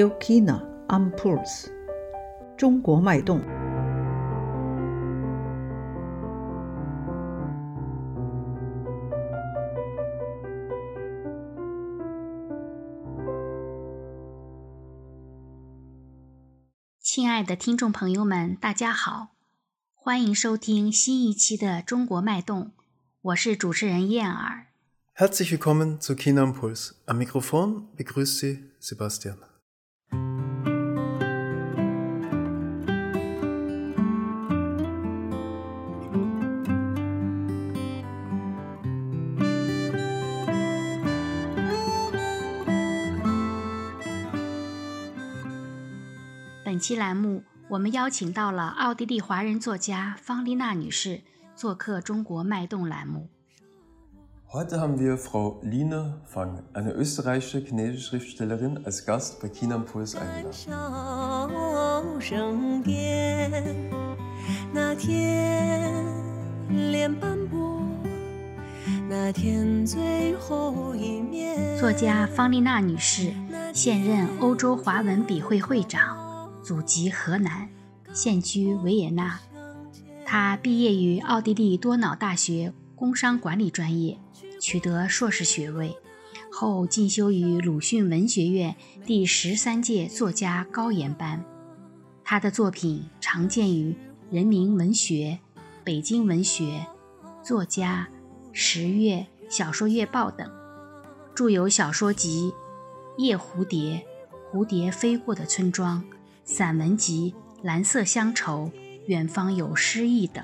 [0.00, 1.66] Am Puls，
[2.56, 3.40] 中国脉动。
[17.00, 19.30] 亲爱的听众朋友们，大家好，
[19.96, 22.66] 欢迎收听新一期的《中国脉动》，
[23.22, 24.66] 我是主持人燕儿。
[25.16, 26.92] Herzlich willkommen zu China Impuls.
[27.06, 29.47] Am Mikrofon begrüßt Sie Sebastian.
[46.78, 51.22] 本期栏目，我们邀请到了奥地利华人作家方丽娜女士
[51.56, 53.28] 做客《中国脉动》栏目。
[54.46, 60.52] Heute haben wir Frau Line Fang, eine österreichische chinesische Schriftstellerin, als Gast bei China Impuls eingeladen.
[71.80, 73.32] 作家方丽娜女士
[73.72, 76.17] 现任欧洲华文笔会会长，
[76.68, 77.66] 祖籍河南，
[78.12, 79.40] 现居维也纳。
[80.26, 84.18] 他毕业于奥地利多瑙大学工商管理专业。
[84.60, 85.96] 取得硕士学位
[86.52, 88.76] 后，进修于鲁迅文学院
[89.06, 91.42] 第十三届作家高研班。
[92.22, 93.92] 他的作品常见于
[94.30, 95.38] 《人民文学》
[95.82, 96.64] 《北京文学》
[97.42, 98.10] 《作家》
[98.52, 99.14] 《十月》
[99.48, 100.46] 《小说月报》等，
[101.34, 102.52] 著有小说集
[103.22, 104.06] 《夜蝴蝶》
[104.60, 106.02] 《蝴蝶飞过的村庄》，
[106.47, 107.33] 散文集《
[107.65, 108.65] 蓝色乡愁》《
[109.07, 110.43] 远方有诗意》等。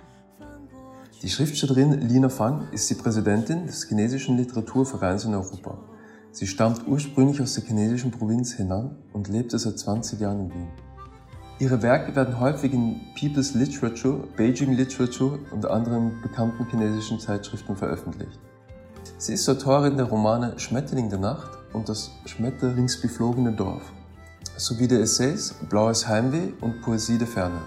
[1.22, 5.78] Die Schriftstellerin Lina Fang ist die Präsidentin des chinesischen Literaturvereins in Europa.
[6.32, 10.68] Sie stammt ursprünglich aus der chinesischen Provinz Henan und lebte seit 20 Jahren in Wien.
[11.60, 18.40] Ihre Werke werden häufig in People's Literature, Beijing Literature und anderen bekannten chinesischen Zeitschriften veröffentlicht.
[19.18, 23.92] Sie ist Autorin der Romane Schmetterling der Nacht und Das Schmetterlingsbeflogene Dorf
[24.57, 27.61] sowie der Essays Blaues Heimweh und Poesie der Ferne.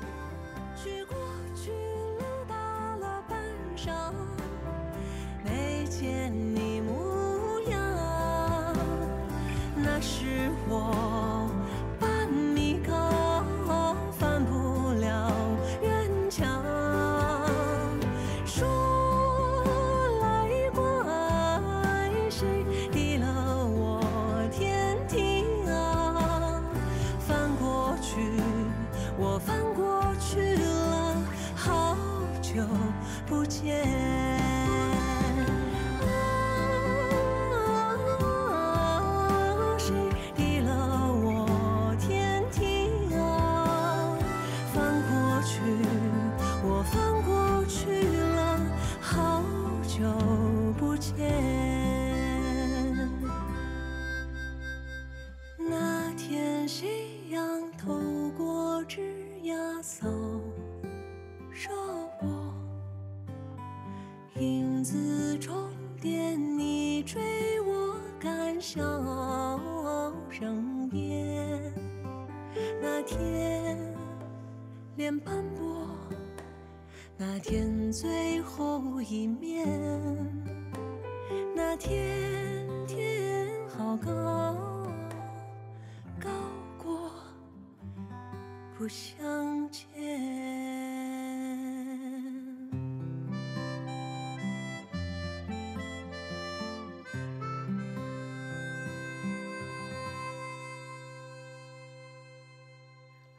[88.87, 89.83] 不相见。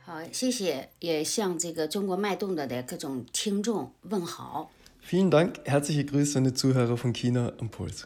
[0.00, 4.70] 好谢谢，也向这个中国脉动的的各种听众问好。
[5.02, 8.02] Vielen Dank, herzliche Grüße an die Zuhörer von China Impuls。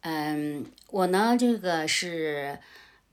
[0.00, 2.58] 嗯，我呢，这个是，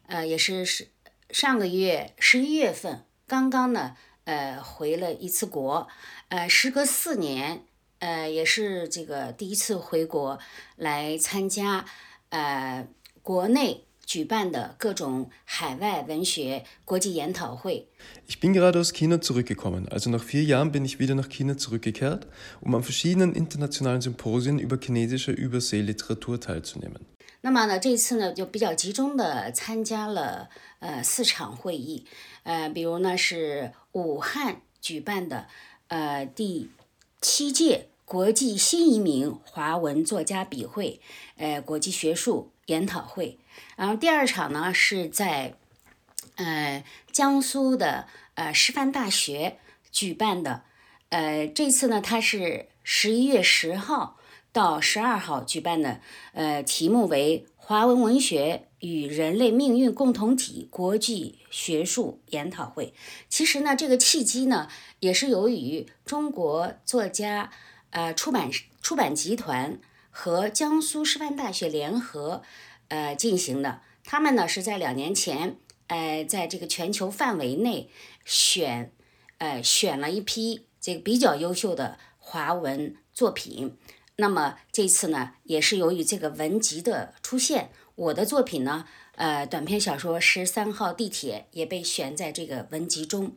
[0.07, 0.87] 呃，也是是
[1.31, 3.03] 上个月十一月份
[3.33, 3.95] 刚刚呢，
[4.25, 5.87] 呃，回了一次国，
[6.29, 7.63] 呃，时隔四年，
[7.97, 10.37] 呃，也是这个第一次回国
[10.75, 11.83] 来参加，
[12.29, 12.87] 呃，
[13.23, 13.85] 国内。
[14.05, 17.87] 举办的各种海外文学国际研讨会。
[18.27, 19.87] Ich bin gerade aus China zurückgekommen.
[19.87, 22.27] Also nach vier Jahren bin ich wieder nach China zurückgekehrt,
[22.59, 26.99] um an verschiedenen internationalen Symposien über chinesische Überseeliteratur teilzunehmen.
[27.39, 30.49] 那么呢，这次呢就比较集中的参加了
[30.79, 32.05] 呃四场会议，
[32.43, 35.47] 呃，比如呢是武汉举办的
[35.87, 36.69] 呃第
[37.19, 41.01] 七届国际新移民华文作家笔会，
[41.37, 43.39] 呃国际学术研讨会。
[43.75, 45.55] 然后第二场呢是在
[46.35, 49.57] 呃江苏的呃师范大学
[49.91, 50.63] 举办的。
[51.09, 54.17] 呃，这次呢，它是十一月十号
[54.51, 56.01] 到十二号举办的，
[56.31, 62.93] 呃，题目为“华文文学与人类命运共同体”国际学术研讨会。
[63.29, 64.67] 其实呢，这个契机呢，
[64.99, 67.49] 也是由于中国作家
[67.91, 68.51] 呃出版
[68.81, 69.79] 出版集团
[70.11, 72.43] 和江苏师范大学联合
[72.89, 73.81] 呃进行的。
[74.03, 75.55] 他们呢是在两年前，
[75.87, 77.89] 呃，在这个全球范围内
[78.25, 78.91] 选，
[79.37, 80.65] 呃，选了一批。
[80.85, 83.77] 这个比较优秀的华文作品，
[84.17, 88.85] 那么这次呢，也是由于这个文集的出现，我的作品呢，
[89.15, 93.35] 呃，短篇小说《十三号地铁》也被选在这个文集中，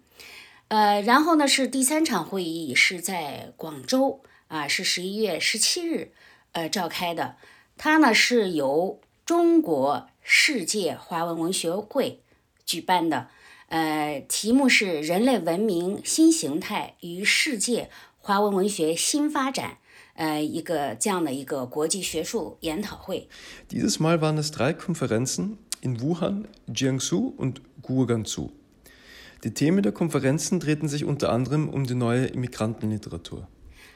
[0.69, 6.13] 呃，然后呢是第三场会议是在广州啊，是十一月十七日
[6.53, 7.37] 呃召开的，
[7.77, 12.23] 它呢是由中国世界华文文学会
[12.65, 13.29] 举办的。
[13.69, 19.79] 呃，题目是“人类文明新形态与世界华文文学新发展”，
[20.17, 23.29] 呃，一个这样的一个国际学术研讨会。
[23.69, 28.51] Dieses Mal waren es drei Konferenzen in Wuhan, Jiangsu und Guangzhou.
[29.43, 33.47] Die Themen der Konferenzen drehten sich unter anderem um die neue Immigrantenliteratur.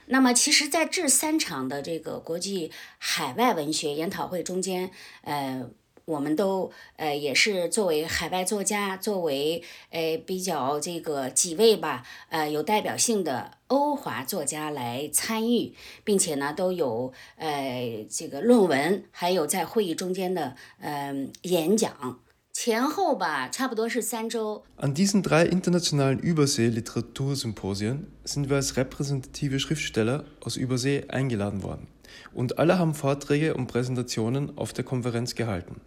[0.07, 4.91] 那么，其实在这三场的这个国际海外文学研讨会中间，
[5.23, 5.71] 呃。
[6.07, 15.73] 我们都呃也是作为海外作家，作为呃比较这个几位吧，呃有代表性的欧华作家来参与，
[16.03, 22.19] 并且呢都有呃这个论文，还有在会议中间的嗯演讲，
[22.53, 24.65] 前后吧差不多是三周。
[24.77, 31.87] An diesen drei internationalen Übersee-Literatursymposien sind wir als repräsentative Schriftsteller aus Übersee eingeladen worden
[32.35, 35.81] und alle haben Vorträge und Präsentationen auf der Konferenz gehalten.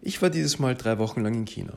[0.00, 1.74] Ich war dieses Mal drei Wochen lang in China.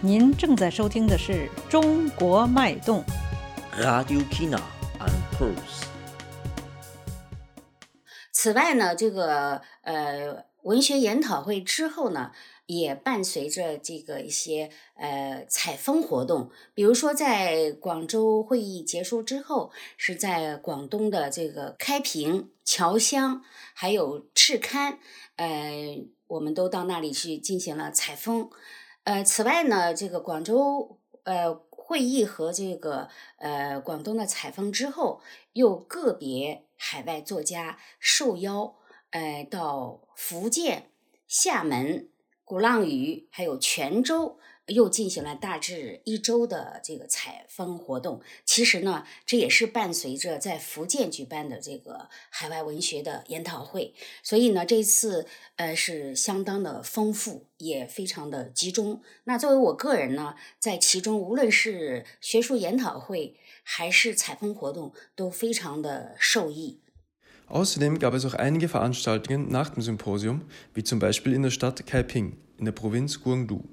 [0.00, 1.32] 您正在收听的是
[1.70, 3.02] 《中国脉动》
[3.78, 4.60] ，Radio Kina
[4.98, 5.84] and Pulse。
[8.32, 12.32] 此外呢，这个呃文学研讨会之后呢，
[12.66, 23.42] 也伴随着这个一些呃采风活动，比如说在广州会议结束之后，是在广东的这个开平、侨乡
[23.72, 24.98] 还有赤坎。
[25.36, 28.50] 呃，我们都到那里去进行了采风。
[29.04, 31.54] 呃，此外呢，这个广州呃
[31.94, 35.20] 会议和这个呃广东的采风之后，
[35.52, 38.74] 又个别海外作家受邀，
[39.10, 40.90] 呃，到福建、
[41.28, 42.08] 厦门、
[42.42, 44.40] 鼓浪屿还有泉州。
[44.68, 48.20] 又进行了大致一周的这个采风活动。
[48.44, 53.94] 其实呢，这也是伴随着在福建举办的这个海外文学的研讨会。
[54.22, 55.26] 所以呢，这次
[55.56, 59.02] 呃是相当的丰富，也非常的集中。
[59.24, 66.80] 那作为我个人呢，在其中无论是学术研讨会还是采风活动，都非常的受益。
[67.46, 72.38] Außerdem gab es auch einige Veranstaltungen nach dem Symposium, wie zum Beispiel in der Stadt Kaiping
[72.58, 73.64] in der Provinz Guangdong.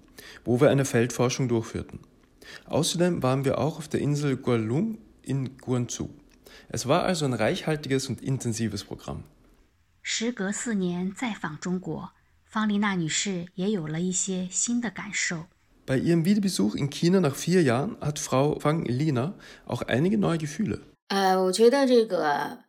[0.44, 2.00] wo wir eine Feldforschung durchführten.
[2.66, 6.10] Außerdem waren wir auch auf der Insel Gualung in Guangzhou.
[6.68, 9.24] Es war also ein reichhaltiges und intensives Programm.
[10.02, 12.10] 时隔四年再访中国，
[12.44, 15.46] 方丽娜女士也有了一些新的感受。
[15.84, 19.34] Bei ihrem Wiederbesuch in China nach vier Jahren hat Frau Fang Lina
[19.66, 20.80] auch einige neue Gefühle.
[21.08, 22.64] 呃，我觉得这个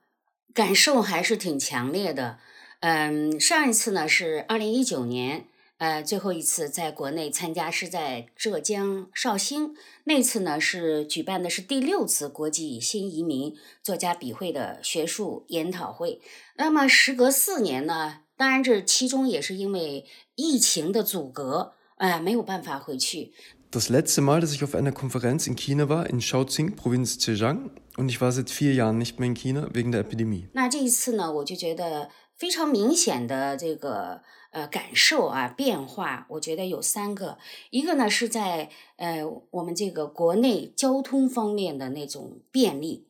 [0.53, 2.37] 感受还是挺强烈的。
[2.81, 5.45] 嗯，上一次呢是二零一九年
[5.82, 9.74] 呃，最后一次在国内参加是在浙江绍兴，
[10.04, 16.20] 那次呢是举办的是第六次国际新移民作家笔会的学术研讨会。
[16.56, 23.32] 那么时隔四年呢，当然这其中也是因为疫情的阻隔，哎，没有办法回去。
[23.72, 28.08] Das letzte Mal, dass ich auf einer Konferenz in China war, in Shaoxing, Provinz Zhejiang, und
[28.08, 30.44] ich war seit vier Jahren nicht mehr in China wegen der Epidemie.
[30.52, 34.22] 那这一次呢，我就觉得非常明显的这个。
[34.52, 37.38] 呃，感受啊，变化，我觉得有三个。
[37.70, 43.06] 一个呢是在呃我们这个国内交通方面的那种便利。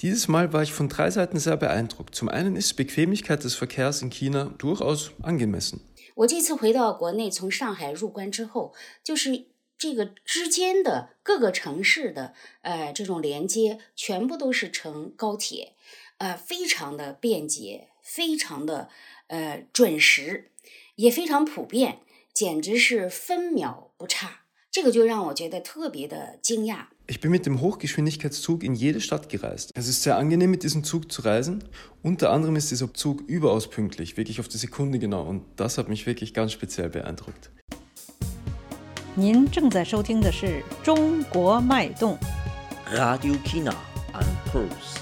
[0.00, 2.16] Dieses Mal war ich von drei Seiten sehr beeindruckt.
[2.16, 5.78] Zum einen ist Bequemlichkeit des Verkehrs in China durchaus angemessen.
[6.16, 9.46] 我这次回到国内，从上海入关之后，就是
[9.78, 15.74] 这个之间的各个城市的呃这种连接，全部都是乘高铁，
[16.18, 18.88] 呃，非常的便捷，非常的
[19.28, 20.50] 呃准时。
[21.00, 22.00] 也非常普遍，
[22.34, 24.42] 简直是分秒不差。
[24.70, 26.88] 这个就让我觉得特别的惊讶。
[27.06, 29.70] Ich bin mit dem Hochgeschwindigkeitszug in jede Stadt gereist.
[29.74, 31.64] Es ist sehr angenehm, mit diesem Zug zu reisen.
[32.02, 35.22] Unter anderem ist dieser Zug überaus pünktlich, wirklich auf die Sekunde genau.
[35.22, 37.50] Und das hat mich wirklich ganz speziell beeindruckt.
[39.14, 40.46] 您正在收听的是
[40.84, 42.18] 《中国脉动》。
[42.94, 43.74] Radio China
[44.12, 45.00] and Pulse。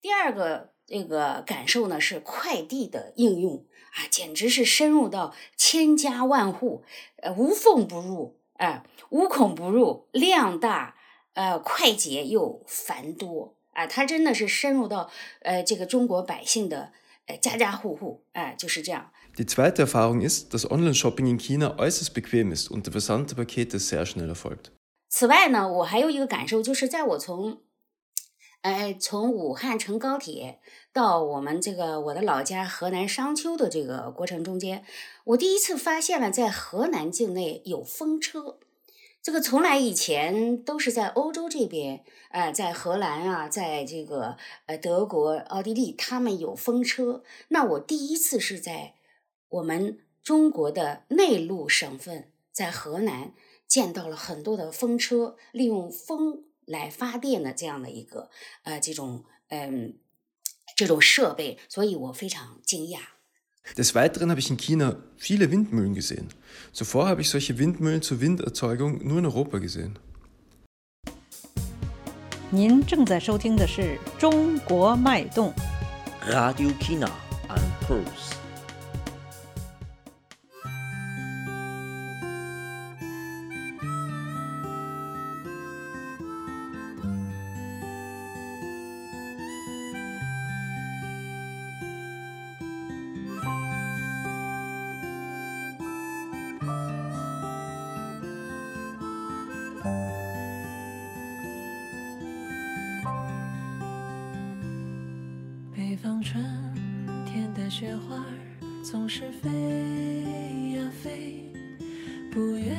[0.00, 6.82] 第二个这个感受呢是快递的应用啊，简直是深入到千家万户，
[7.16, 10.96] 呃，无缝不入，啊、无孔不入，量大，
[11.34, 15.10] 呃，快捷又繁多啊，它真的是深入到
[15.42, 16.92] 呃这个中国百姓的
[17.26, 19.12] 呃家家户户，哎、就是这样。
[19.36, 23.78] Die zweite Erfahrung ist, dass Online-Shopping in China äußerst bequem ist und der Versand der Pakete
[23.78, 24.70] sehr schnell erfolgt.
[25.10, 27.60] 此外呢，我还有一个感受，就是在我从，
[28.62, 30.58] 呃，从武汉乘高铁
[30.92, 34.84] 到我们这个我的老家河南商丘的这个过程中间，
[35.24, 38.58] 我第一次发现了在河南境内有风车。
[39.20, 44.36] 这个从来以前都是在欧洲这边，呃，在荷兰啊，在这个
[44.66, 47.22] 呃德国、奥地利，他们有风车。
[47.48, 48.94] 那我第一次是在
[49.48, 53.32] 我们中国的内陆省份，在河南
[53.66, 58.30] 见到了很多的风车，利用风来发电的这样的一个
[58.62, 59.98] 呃这种嗯
[60.76, 63.00] 这种设备，所以我非常惊讶。
[63.74, 66.28] Des Weiteren habe ich in China viele Windmühlen gesehen.
[66.72, 69.96] Zuvor habe ich solche Windmühlen zur Winderzeugung nur in Europa gesehen.
[72.50, 75.52] 您正在收听的是《中国脉动》。
[76.32, 77.10] Radio China
[77.48, 78.37] and Pulse。
[106.02, 106.44] 放春
[107.26, 108.24] 天的雪花
[108.82, 109.50] 总是飞
[110.76, 111.52] 呀飞，
[112.30, 112.76] 不愿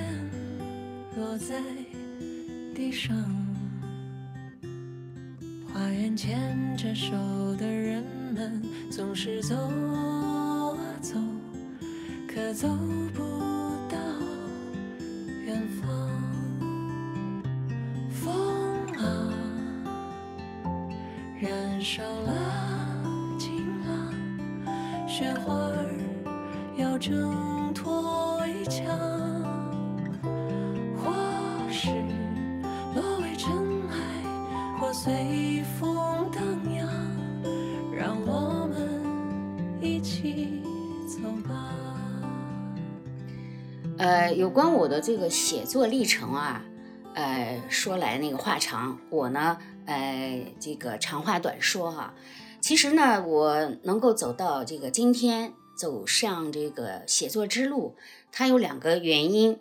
[1.17, 1.61] 落在
[2.73, 3.15] 地上。
[5.67, 7.11] 花园牵着手
[7.57, 9.55] 的人们总是走
[44.39, 46.63] 有关我的这个写作历程啊，
[47.13, 52.13] 呃，说来那个话长，我呢，呃，这个长话短说哈。
[52.62, 57.98] 其实呢，我能够走到这个今天，走上这个写作之路，
[58.31, 59.60] 它有两个原因，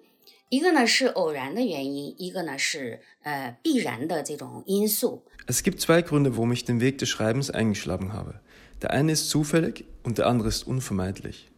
[0.48, 5.24] 一个呢是偶然的原因，一个呢是呃必然的这种因素。
[5.48, 8.34] Es gibt zwei Gründe, warum ich den Weg des Schreibens eingeschlagen habe.
[8.80, 11.48] Der eine ist zufällig und der andere ist unvermeidlich.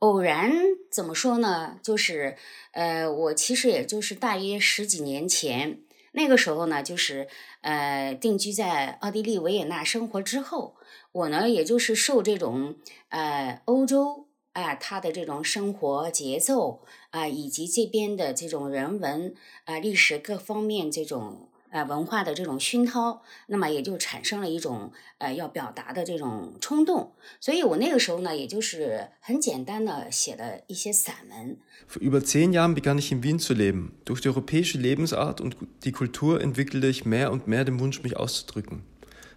[0.00, 0.50] 偶然
[0.90, 1.78] 怎么说呢？
[1.82, 2.36] 就是，
[2.72, 5.78] 呃，我其实也就是大约十几年前，
[6.12, 7.28] 那个时候呢，就是
[7.60, 10.74] 呃定居在奥地利维也纳生活之后，
[11.12, 12.74] 我呢也就是受这种
[13.10, 19.34] 呃欧洲啊、它的这种生活节奏啊、以及这边的这种人文
[19.66, 21.49] 啊、历史各方面这种。
[21.70, 31.56] 呃，文化的这种熏陶，那么也就产生了一种呃要表达的这种冲动，所以我那个时候呢，也就是很简单的写了一些散文。
[31.88, 33.92] Vor über zehn Jahren begann ich in Wien zu leben.
[34.04, 38.16] Durch die europäische Lebensart und die Kultur entwickelte ich mehr und mehr den Wunsch, mich
[38.16, 38.82] auszudrücken.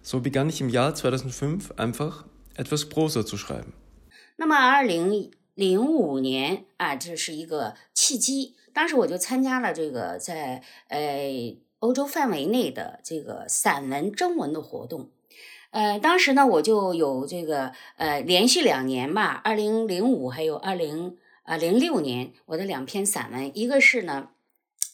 [0.02, 2.24] So begann ich im Jahr 2005 einfach
[2.56, 3.72] etwas Prosa zu schreiben.
[4.36, 15.10] 那么，二零零五年啊，这是一个契机，当时我就参加了这个在呃欧洲范围内的这个散文征文的活动。
[15.70, 24.30] 呃，当时呢，我就有这个呃连续两年吧，二零零五还有二零啊零六年，我的两篇散文，一个是呢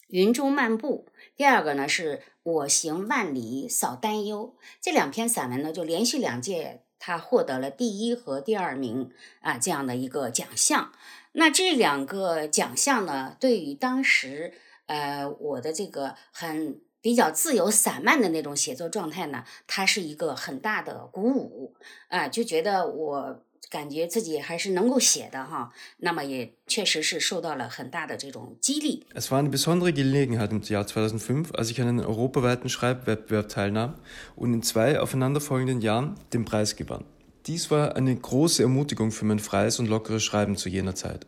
[0.09, 1.07] 云中漫步，
[1.37, 4.57] 第二个呢是我行万里扫担忧。
[4.81, 10.93] 这两篇散文呢，就连续两届，他获得了第一和第二名啊这样的一个奖项。
[11.33, 14.55] 那这两个奖项呢，对于当时
[14.91, 21.75] 呃我的这个很比较自由散漫的那种写作状态呢，它是一个很大的鼓舞
[22.09, 25.71] 啊、就觉得我感觉自己还是能够写的哈。
[25.99, 29.07] 那么也确实是受到了很大的这种激励。
[29.15, 33.95] Es war eine besondere Gelegenheit im Jahr 2005, als ich an einem europaweiten Schreibwettbewerb teilnahm
[34.35, 37.05] und in zwei aufeinanderfolgenden Jahren den Preis gewann.
[37.47, 41.27] Dies war eine große Ermutigung für mein freies und lockeres Schreiben zu jener Zeit.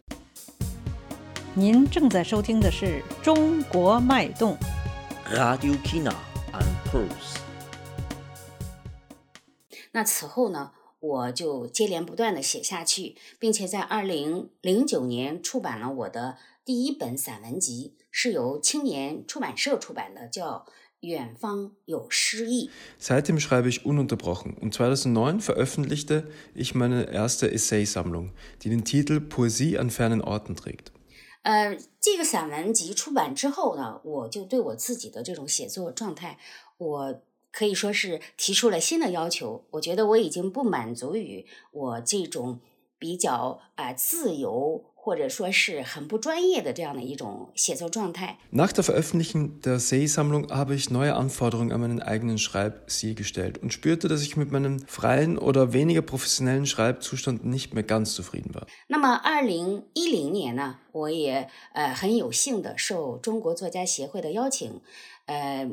[1.54, 4.56] 您正在收听的是《中国脉动》。
[5.36, 6.14] Radio China
[6.50, 7.36] and Pulse。
[9.90, 20.64] 那此后呢，我就接连不断的写下去，并且在二零零九年出版了我的第一本散文集，是由青年出版社出版的，叫
[21.00, 22.70] 《远方有诗意》。
[22.98, 28.30] Seitdem schreibe ich ununterbrochen und 2009 veröffentlichte ich meine erste Essaysammlung,
[28.62, 30.92] die den Titel Poesie an fernen Orten trägt.
[31.42, 36.38] 呃，这个散文集出版之后呢，我就对我自己的这种写作状态，
[36.78, 37.20] 我
[37.50, 39.64] 可以说是提出了新的要求。
[39.72, 42.60] 我觉得我已经不满足于我这种
[43.02, 48.38] 比较啊、呃自由或者说是很不专业的这样的一种写作状态。
[48.52, 54.06] Nach der Veröffentlichung der Essaysammlung habe ich neue Anforderungen an meinen eigenen Schreibstil gestellt und spürte,
[54.06, 58.68] dass ich mit meinem freien oder weniger professionellen Schreibzustand nicht mehr ganz zufrieden war.
[58.86, 64.80] 那么，二零一零年呢，我也呃很有幸的受中国作家协会的邀请，
[65.26, 65.68] 呃，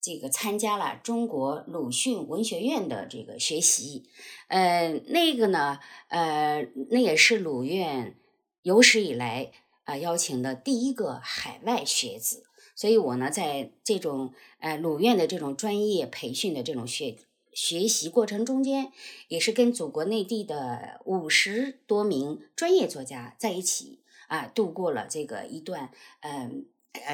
[0.00, 4.08] 这个参加了中国鲁迅文学院的这个学习，
[4.46, 8.16] 呃，那个呢，呃，那也是鲁院
[8.62, 9.50] 有史以来
[9.84, 12.44] 啊、邀请的第一个海外学子，
[12.76, 17.16] 所以我呢，在这种呃鲁院的这种专业培训的这种学
[17.52, 18.92] 学习过程中间，
[19.28, 25.90] 也是跟祖国内地的五十多名专业作家在一起啊，度过了这个一段
[26.20, 26.66] 嗯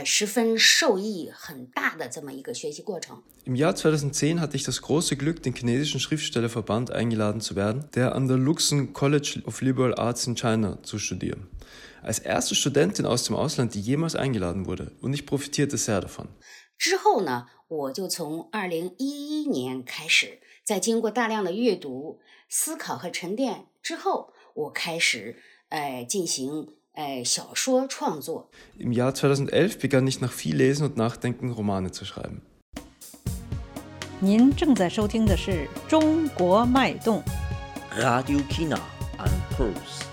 [0.05, 3.23] 十分受益很大的这么一个学习过程。
[3.47, 8.27] Im Jahr 2010 hatte ich das große Glück, den chinesischen Schriftstellerverband eingeladen zu werden, der an
[8.27, 11.49] der Luxon College of Liberal Arts in China zu studieren.
[12.03, 16.29] Als erste Studentin aus dem Ausland, die jemals eingeladen wurde, und ich profitierte sehr davon.
[16.77, 25.37] 之后呢，我就从二零一一年开始，在经过大量的阅读、思考和沉淀之后，我开始
[25.69, 26.69] 呃进行。
[28.78, 32.42] Im Jahr 2011 begann ich nach viel Lesen und Nachdenken Romane zu schreiben.
[34.22, 35.52] 您正在收听的是《
[35.88, 37.24] 中国脉动》。
[38.02, 38.78] Radio China
[39.18, 40.13] and Pulse。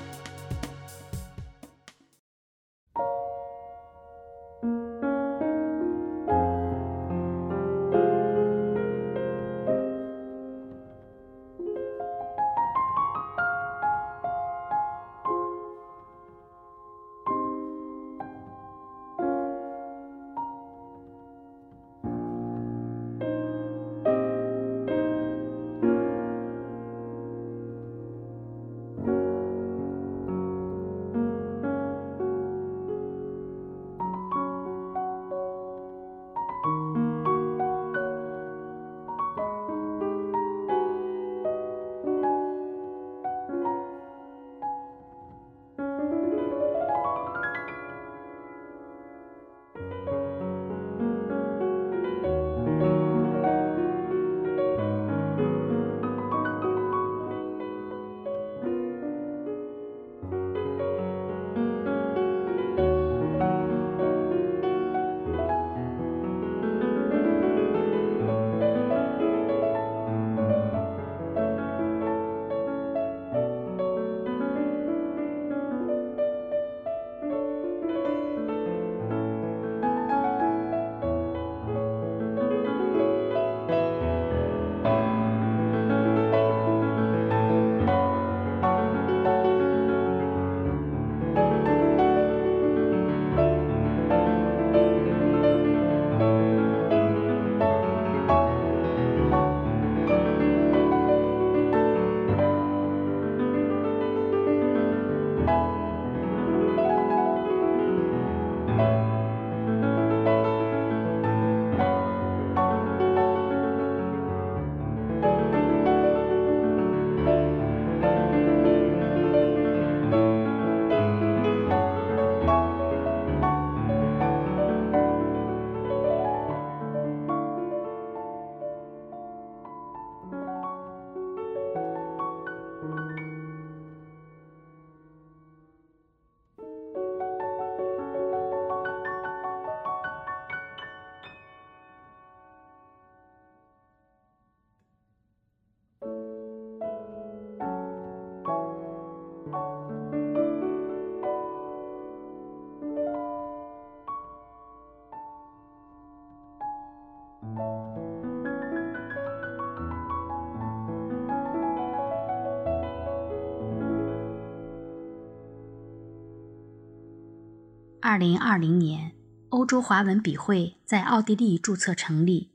[168.11, 169.13] 二零二零年，
[169.51, 172.49] 欧洲华文笔会在奥地利注册成立，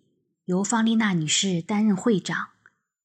[0.45, 2.49] 由方丽娜女士担任会长。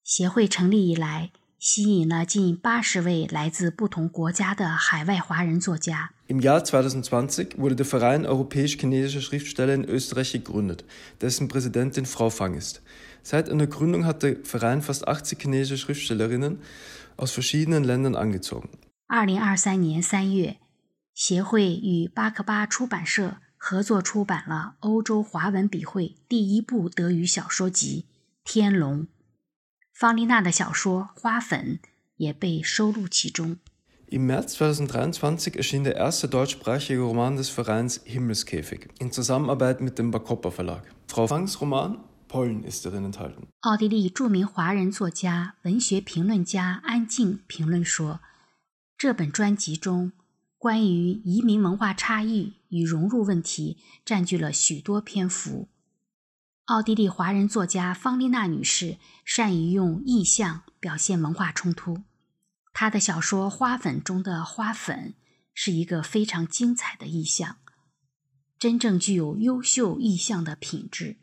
[0.03, 6.11] 协会成立以来，吸引了近八十位来自不同国家的海外华人作家。
[6.27, 10.83] Im Jahr 2020 wurde der Verein Europäisch-Chinesischer Schriftsteller in Österreich gegründet,
[11.21, 12.81] dessen Präsidentin Frau Fang ist.
[13.23, 16.59] Seit einer Gründung hat der Verein fast 80 chinesische Schriftstellerinnen
[17.15, 18.67] aus verschiedenen Ländern angezogen.
[19.07, 20.55] 2023年3月，
[21.13, 28.05] 协会与巴克巴出版社合作出版了欧洲华文笔会第一部德语小说集
[28.51, 29.01] 《天龙》。
[29.93, 31.79] 方丽娜的小说《花粉》
[32.17, 33.57] 也被收录其中。
[34.11, 40.49] Im März 2023 erschien der erste deutschsprachige Roman des Vereins Himmelskäfig in Zusammenarbeit mit dem Bakoppa
[40.49, 40.83] Verlag.
[41.07, 41.97] Frau Fangs Roman
[42.27, 43.47] Pollen ist darin enthalten.
[43.61, 48.19] 奥地利著名华人作家、文学评论家安静评论说
[48.97, 50.11] ：“这本专辑中
[50.61, 55.67] 关于移民文化差异与融入问题占据了许多篇幅。”
[56.65, 62.03] 奥地利华人作家方丽娜女士善于用意象表现文化冲突。
[62.73, 65.15] 她的小说《花粉》中的花粉
[65.55, 67.57] 是一个非常精彩的意象，
[68.59, 71.17] 真正具有优秀意象的品质。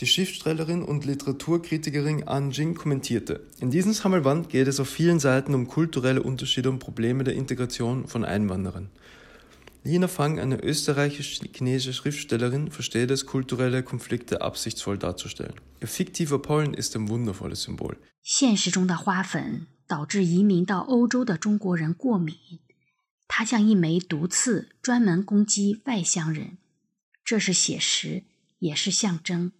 [0.00, 5.54] Die Schriftstellerin und Literaturkritikerin An Jing kommentierte: In diesem Sammelband geht es auf vielen Seiten
[5.54, 8.90] um kulturelle Unterschiede und Probleme der Integration von Einwanderern.
[9.84, 15.54] Lina Fang, eine österreichisch-chinesische Schriftstellerin, versteht es, kulturelle Konflikte absichtsvoll darzustellen.
[15.80, 17.96] Ihr fiktiver Pollen ist ein wundervolles Symbol.
[18.22, 22.36] 现实中的花粉导致移民到欧洲的中国人过敏，
[23.26, 26.58] 它像一枚毒刺，专门攻击外乡人。
[27.24, 28.24] 这是写实，
[28.58, 29.52] 也是象征，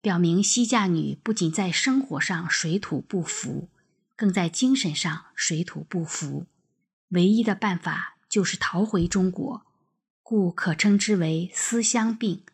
[0.00, 3.68] 表明西嫁女不仅在生活上水土不服，
[4.16, 6.46] 更在精神上水土不服。
[7.10, 8.16] 唯一的办法。
[8.30, 9.66] 就是逃回中国，
[10.22, 12.44] 故可称之为思乡病，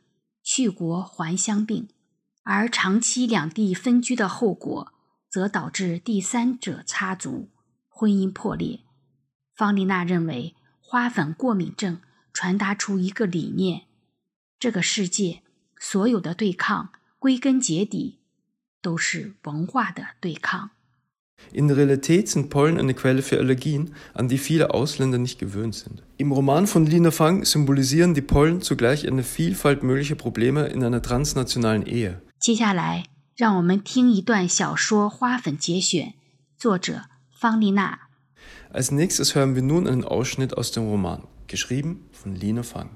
[0.42, 1.90] 去国还乡病。
[2.44, 4.94] 而长期两地分居的后果，
[5.28, 7.50] 则导致第三者插足，
[7.90, 8.80] 婚姻破裂。
[9.54, 12.00] 方丽娜认为，花粉过敏症
[12.32, 13.82] 传达出一个理念：
[14.58, 15.42] 这个世界
[15.78, 16.90] 所有的对抗，
[17.25, 18.19] 归根结底
[18.81, 20.71] 都是文化的对抗。
[21.51, 26.03] In der Realität sind Pollen eine Quelle für Allergien, an die viele Ausländer nicht gewöhnt sind.
[26.17, 31.01] Im Roman von Lina Fang symbolisieren die Pollen zugleich eine Vielfalt möglicher Probleme in einer
[31.01, 32.21] transnationalen Ehe.
[32.39, 36.13] 接下来，让我们听一段小说《花粉》节选，
[36.57, 37.99] 作者方丽娜。
[38.71, 42.91] Als nächstes hören wir nun einen Ausschnitt aus dem Roman, geschrieben von Lina Fang.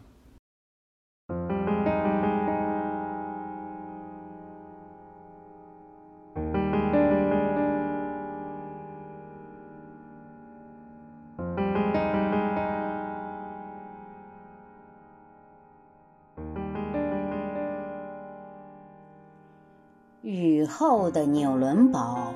[20.91, 22.35] 后的纽伦堡，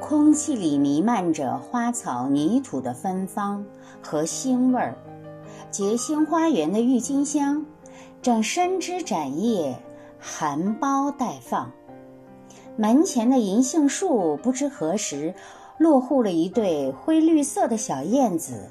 [0.00, 3.62] 空气里弥漫着花草泥土的芬芳
[4.02, 4.96] 和腥味儿。
[5.70, 7.66] 洁星花园的郁金香
[8.22, 9.76] 正伸枝展叶，
[10.18, 11.70] 含苞待放。
[12.78, 15.34] 门前的银杏树不知何时
[15.76, 18.70] 落户了一对灰绿色的小燕子，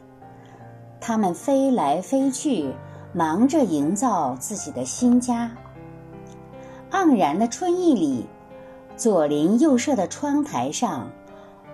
[0.99, 2.73] 它们飞来飞去，
[3.13, 5.51] 忙着营造自己的新家。
[6.89, 8.25] 盎然的春意里，
[8.95, 11.09] 左邻右舍的窗台上，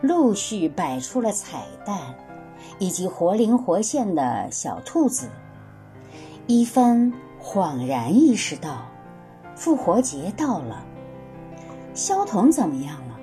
[0.02, 2.16] 陆续摆出了彩蛋，
[2.80, 5.28] 以及活灵活现的小兔子。
[6.48, 8.88] 伊芬恍然意识到，
[9.54, 10.84] 复活节到了。
[11.94, 13.16] 萧彤怎么样了？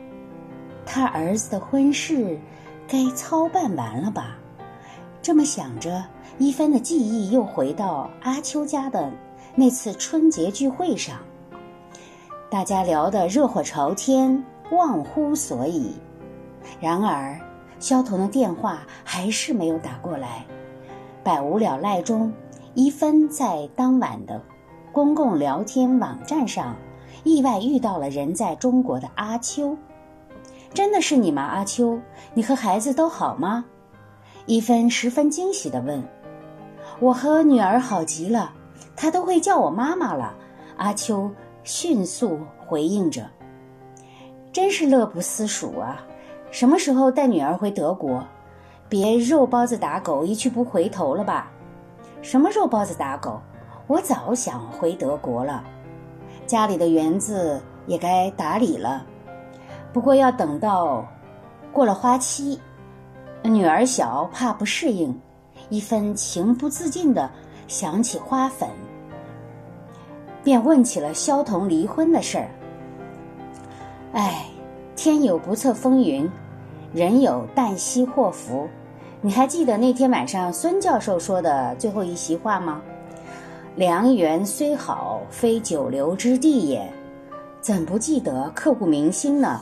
[0.85, 2.39] 他儿子的婚事
[2.87, 4.37] 该操办完了吧？
[5.23, 6.05] 这么想着，
[6.39, 9.11] 一帆的记忆又回到阿秋家的
[9.55, 11.19] 那次春节聚会上。
[12.49, 15.93] 大家聊得热火朝天，忘乎所以。
[16.81, 17.37] 然而，
[17.81, 20.47] 萧彤的电话还是没有打过来。
[21.25, 22.33] 百无聊赖中，
[22.75, 24.41] 一芬在当晚的
[24.93, 26.77] 公共聊天网站上
[27.25, 29.77] 意外遇到了人在中国的阿秋。
[30.73, 31.99] 真的是你吗，阿秋？
[32.33, 33.65] 你和孩子都好吗？
[34.47, 36.01] 一芬十分惊喜地问。
[37.01, 38.53] 我和女儿好极了，
[38.95, 40.33] 她都会叫我妈妈了。
[40.77, 41.29] 阿秋。
[41.67, 43.29] 迅速回应着
[44.55, 46.07] ：“真是乐不思蜀啊！
[46.53, 48.25] 什么时候带女儿回德国？
[48.89, 51.51] 别肉包子打狗，一去不回头了吧？
[52.23, 53.41] 什么肉包子打狗？
[53.89, 55.65] 我早想回德国了。
[56.47, 59.05] 家里的园子也该打理了，
[59.93, 61.05] 不过要等到
[61.73, 62.61] 过了花期。
[63.43, 65.21] 女儿小，怕不适应。”
[65.69, 67.29] 一分情不自禁的
[67.67, 68.69] 想起花粉，
[70.47, 72.49] 便问起了萧彤离婚的事儿。
[74.13, 74.47] 哎，
[74.95, 76.31] 天有不测风云，
[76.93, 78.69] 人有旦夕祸福。
[79.21, 82.81] 你还记得那天晚上孙教授说的最后一席话吗？
[83.75, 86.89] 良缘虽好，非久留之地也。
[87.61, 89.61] 怎不记得刻骨铭心呢？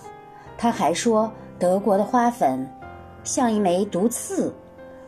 [0.58, 2.68] 他还说，德国的花粉
[3.22, 4.54] 像一枚毒刺，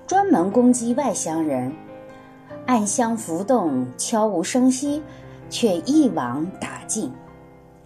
[0.06, 1.70] 专门攻击外乡人。
[2.64, 5.02] 暗香浮动，悄无声息，
[5.48, 7.12] 却一网打尽。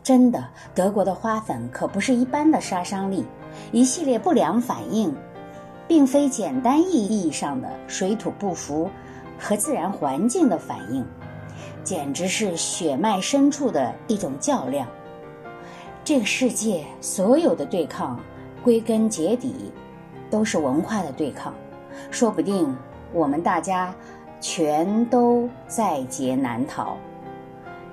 [0.02, 3.24] 真的，德国的花粉可不是一般的杀伤力，
[3.72, 5.14] 一系列不良反应。
[5.88, 8.88] 并非简单意义上的水土不服
[9.36, 11.04] 和自然环境的反应，
[11.82, 14.86] 简直是血脉深处的一种较量。
[16.04, 18.20] 这个世界所有的对抗，
[18.62, 19.72] 归根结底
[20.30, 21.52] 都是文化的对抗。
[22.12, 22.72] 说不定
[23.12, 23.92] 我们大家
[24.40, 26.96] 全都在劫难逃，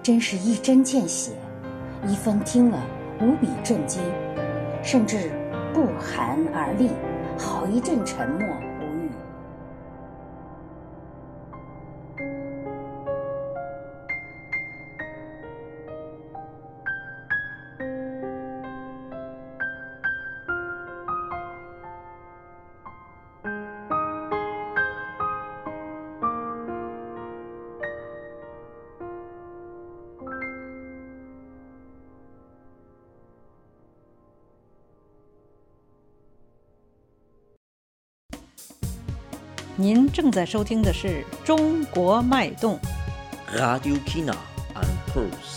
[0.08, 1.34] 真是一针见血。
[2.08, 2.82] 一峰听了
[3.20, 4.02] 无比震惊，
[4.82, 5.30] 甚至
[5.74, 6.91] 不寒而栗。
[7.38, 8.48] 好一阵沉默
[39.80, 41.08] 您正在收听的是
[41.46, 42.80] 《中国脉动》。
[43.56, 44.36] Radio China
[44.74, 45.57] and Pulse.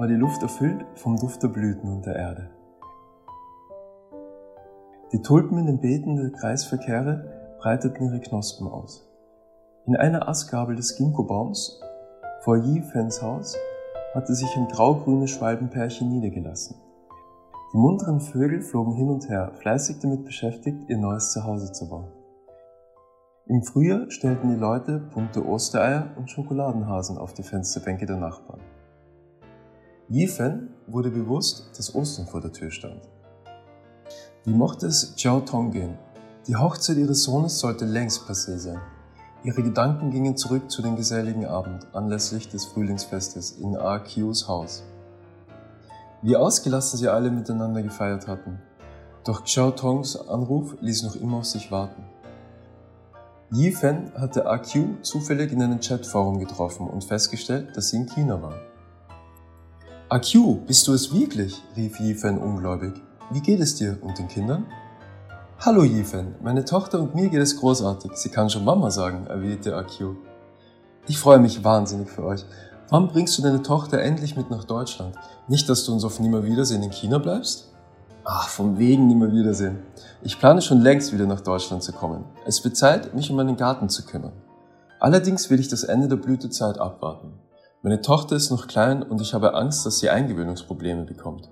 [0.00, 2.48] War die Luft erfüllt vom Duft der Blüten und der Erde.
[5.12, 9.06] Die Tulpen in den Beeten der Kreisverkehre breiteten ihre Knospen aus.
[9.86, 11.82] In einer Astgabel des Ginkgo-Baums
[12.40, 13.58] vor Yifens Haus
[14.14, 16.76] hatte sich ein graugrünes Schwalbenpärchen niedergelassen.
[17.74, 22.08] Die munteren Vögel flogen hin und her, fleißig damit beschäftigt, ihr neues Zuhause zu bauen.
[23.48, 28.60] Im Frühjahr stellten die Leute bunte Ostereier und Schokoladenhasen auf die Fensterbänke der Nachbarn.
[30.12, 33.00] Yifen wurde bewusst, dass Ostern vor der Tür stand.
[34.44, 35.96] Wie mochte es Jiao Tong gehen?
[36.48, 38.80] Die Hochzeit ihres Sohnes sollte längst passé sein.
[39.44, 44.82] Ihre Gedanken gingen zurück zu dem geselligen Abend anlässlich des Frühlingsfestes in AQs Haus.
[46.22, 48.58] Wie ausgelassen sie alle miteinander gefeiert hatten.
[49.22, 52.02] Doch Xiao Tongs Anruf ließ noch immer auf sich warten.
[53.52, 58.42] Yi Fen hatte AQ zufällig in einem Chatforum getroffen und festgestellt, dass sie in China
[58.42, 58.69] war.
[60.10, 61.62] AQ, bist du es wirklich?
[61.76, 62.94] rief Yi Fen ungläubig.
[63.30, 64.66] Wie geht es dir und den Kindern?
[65.60, 68.10] Hallo Yifen, meine Tochter und mir geht es großartig.
[68.16, 70.16] Sie kann schon Mama sagen, erwiderte AQ.
[71.06, 72.44] Ich freue mich wahnsinnig für euch.
[72.88, 75.14] Wann bringst du deine Tochter endlich mit nach Deutschland?
[75.46, 77.68] Nicht, dass du uns auf Nimmerwiedersehen in China bleibst?
[78.24, 79.78] Ach, von wegen Nimmerwiedersehen.
[80.22, 82.24] Ich plane schon längst wieder nach Deutschland zu kommen.
[82.44, 84.32] Es wird Zeit, mich um meinen Garten zu kümmern.
[84.98, 87.34] Allerdings will ich das Ende der Blütezeit abwarten.
[87.82, 91.50] Meine Tochter ist noch klein und ich habe Angst, dass sie Eingewöhnungsprobleme bekommt.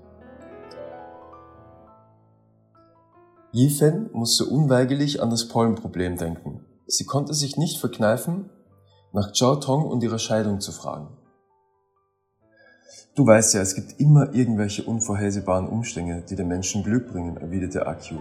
[3.51, 6.67] Yifen musste unweigerlich an das Pollenproblem denken.
[6.87, 8.51] Sie konnte sich nicht verkneifen,
[9.15, 11.09] nach Zhao Tong und ihrer Scheidung zu fragen.
[13.15, 17.87] Du weißt ja, es gibt immer irgendwelche unvorhersehbaren Umstände, die den Menschen Glück bringen, erwiderte
[17.87, 18.17] AQ.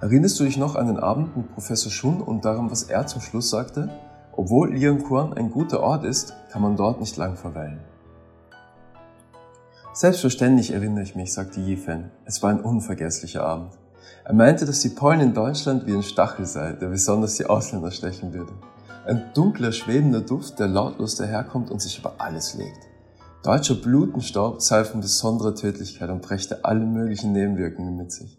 [0.00, 3.20] Erinnerst du dich noch an den Abend mit Professor Shun und daran, was er zum
[3.20, 3.90] Schluss sagte?
[4.38, 7.80] Obwohl Lianquan ein guter Ort ist, kann man dort nicht lang verweilen.
[9.92, 12.12] Selbstverständlich erinnere ich mich, sagte Yifen.
[12.24, 13.72] Es war ein unvergesslicher Abend.
[14.22, 17.90] Er meinte, dass die Pollen in Deutschland wie ein Stachel sei, der besonders die Ausländer
[17.90, 18.52] stechen würde.
[19.08, 22.86] Ein dunkler, schwebender Duft, der lautlos daherkommt und sich über alles legt.
[23.42, 28.38] Deutscher Blutenstaub sei von besonderer Tödlichkeit und brächte alle möglichen Nebenwirkungen mit sich.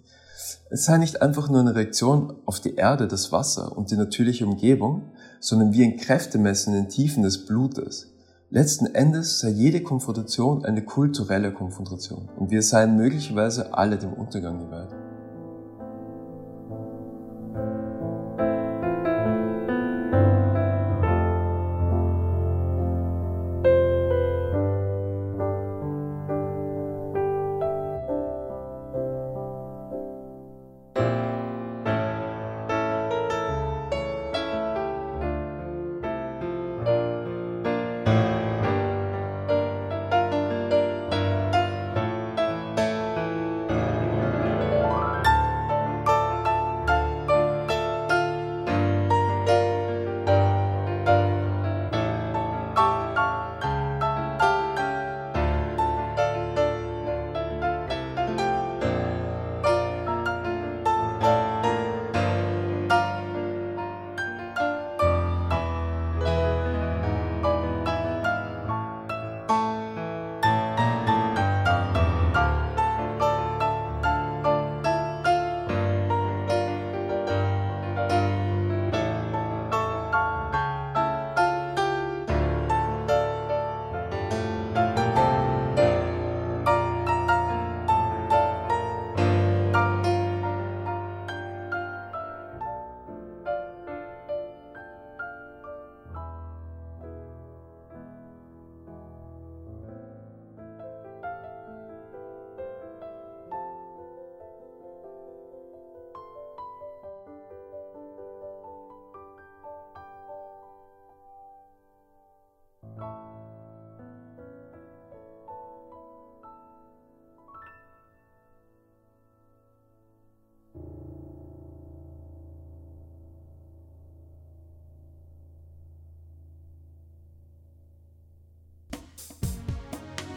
[0.70, 4.46] Es sei nicht einfach nur eine Reaktion auf die Erde, das Wasser und die natürliche
[4.46, 8.12] Umgebung, sondern wie ein Kräftemessen in den Tiefen des Blutes.
[8.50, 14.60] Letzten Endes sei jede Konfrontation eine kulturelle Konfrontation und wir seien möglicherweise alle dem Untergang
[14.60, 14.90] geweiht.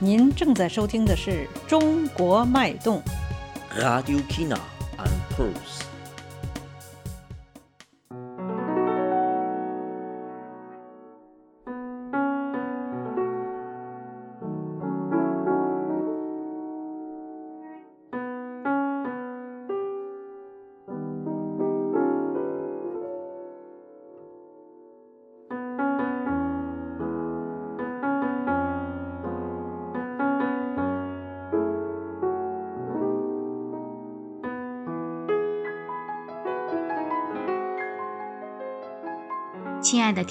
[0.04, 1.30] 您正在收听的是
[1.68, 3.00] 《中国脉动》。
[3.80, 4.58] Radio Kina
[4.98, 5.81] and Pulse。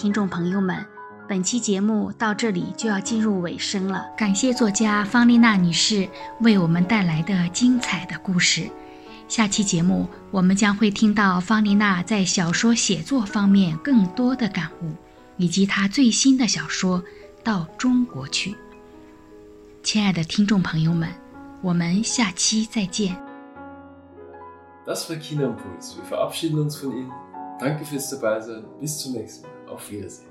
[0.01, 0.83] 听众朋友们，
[1.29, 4.03] 本期节目到这里就要进入尾声了。
[4.17, 6.09] 感谢作家方丽娜女士
[6.39, 8.67] 为我们带来的精彩的故事。
[9.27, 14.91] 下期节目我们将会听到方丽娜在小说写作方面更多的感悟，
[15.37, 16.99] 以及她最新的小说
[17.43, 18.53] 《到中国去》。
[19.83, 21.07] 亲爱的听众朋友们，
[21.61, 23.15] 我们下期再见。
[24.87, 25.93] Das war China Impuls.
[25.93, 27.11] Wir verabschieden uns von Ihnen.
[27.59, 28.63] Danke fürs Dabeisein.
[28.79, 29.60] Bis zum nächsten Mal.
[29.71, 30.27] Auf Wiedersehen.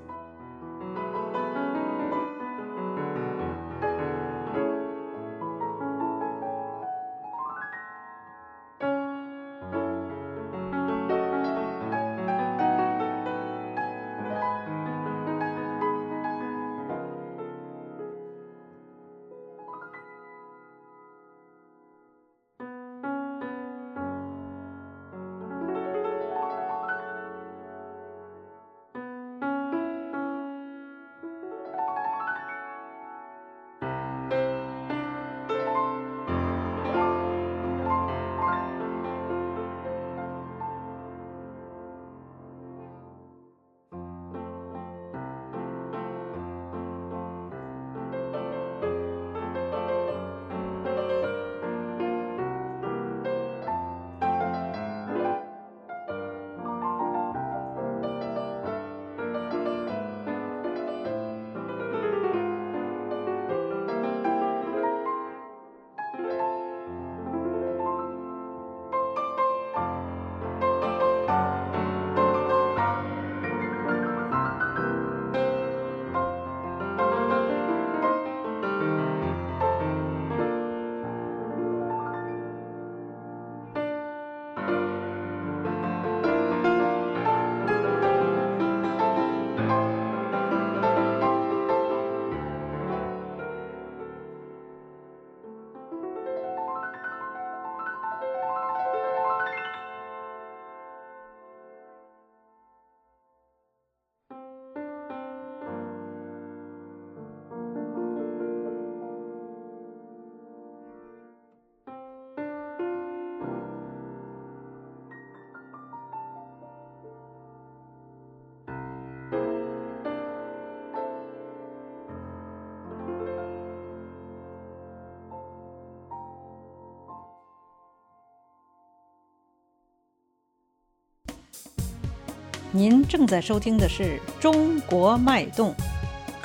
[132.73, 135.75] 您正在收听的是《中国脉动》。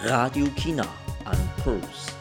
[0.08, 0.84] Radio China
[1.24, 2.15] and Pulse。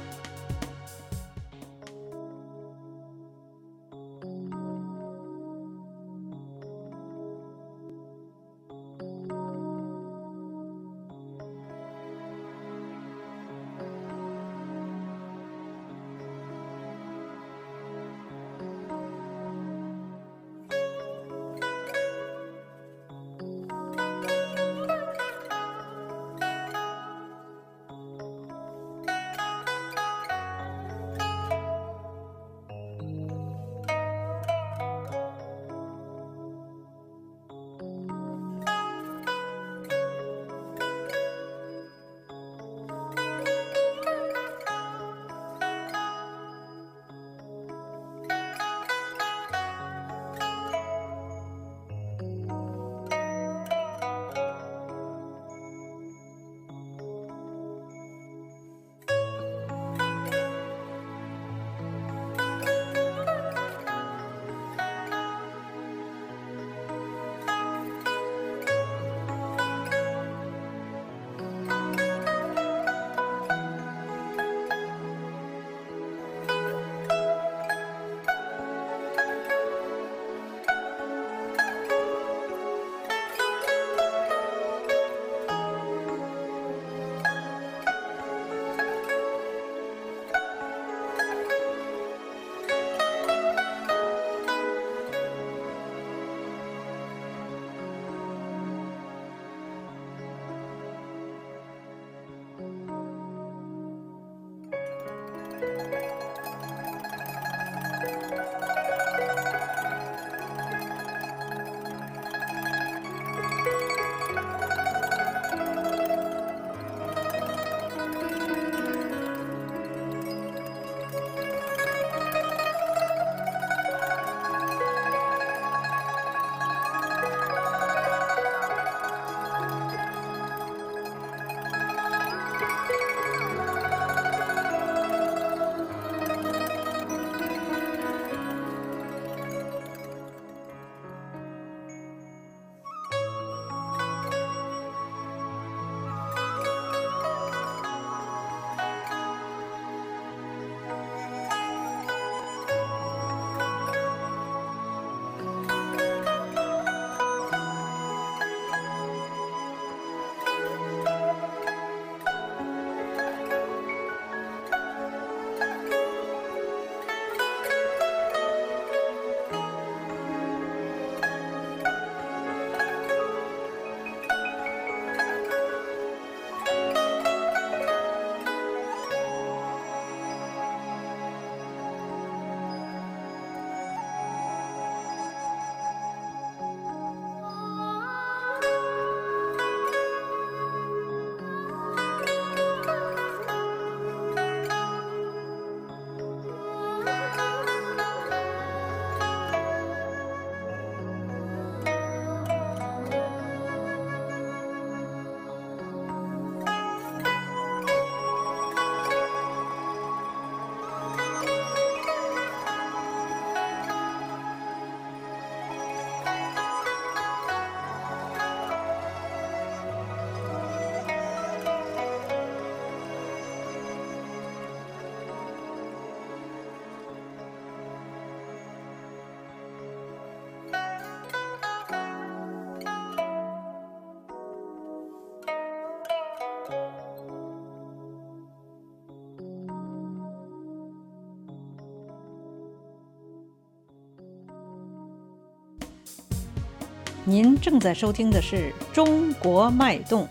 [247.28, 250.28] 您正在收听的是《中国脉动》。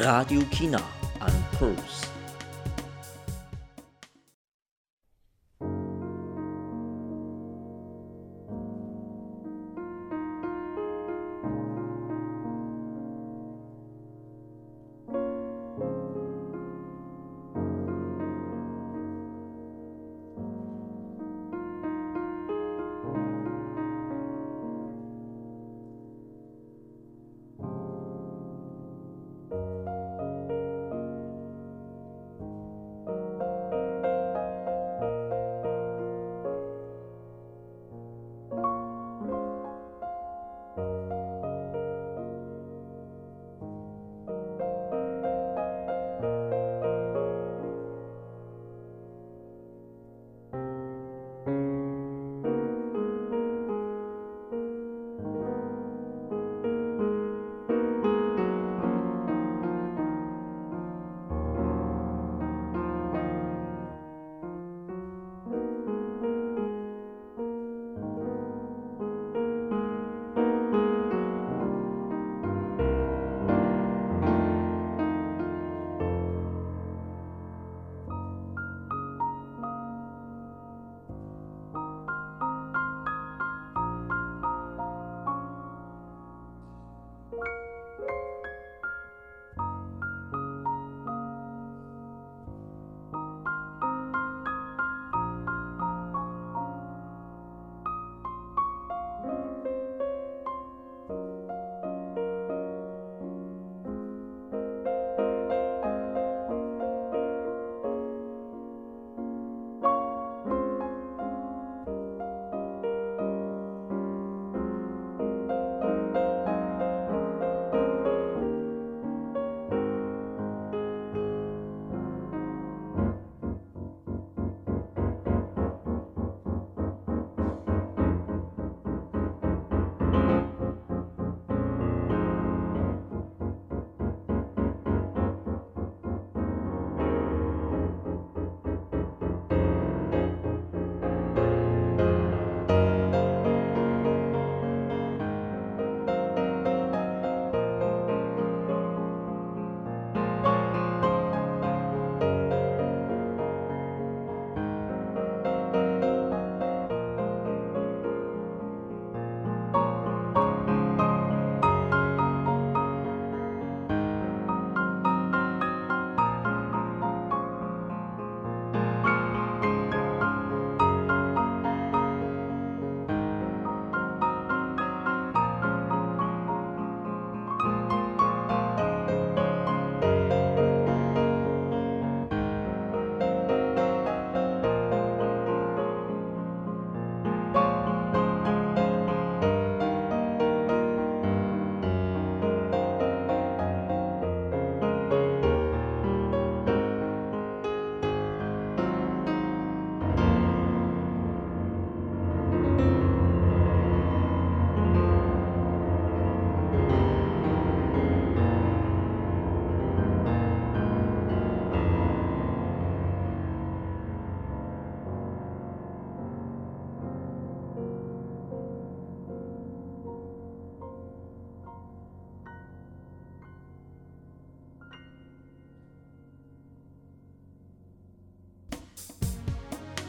[0.00, 0.80] Radio China
[1.18, 2.06] and Pulse.“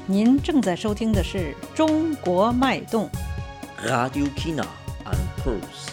[0.06, 1.38] 您正在收听的是
[1.76, 3.10] 《中国脉动》。
[3.88, 4.66] Radio Kina
[5.06, 5.93] and Pulse.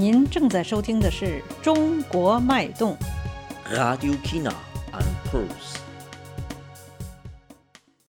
[0.00, 1.26] 您正在收听的是
[1.62, 2.96] 《中国脉动》。
[3.76, 4.50] Radio Kina
[4.94, 5.59] and Pulse.